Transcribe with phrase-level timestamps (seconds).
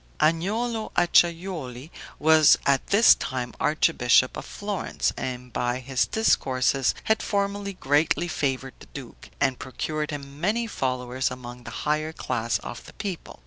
[0.19, 7.73] Agnolo Acciajuoli was at this time archbishop of Florence, and by his discourses had formerly
[7.73, 12.93] greatly favored the duke, and procured him many followers among the higher class of the
[12.93, 13.39] people.